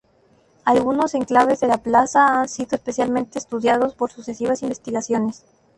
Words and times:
Algunos 0.65 1.13
enclaves 1.13 1.59
de 1.59 1.67
la 1.67 1.77
plaza 1.77 2.41
han 2.41 2.49
sido 2.49 2.69
especialmente 2.75 3.37
estudiados 3.37 3.93
por 3.93 4.11
sucesivas 4.11 4.63
investigaciones. 4.63 5.45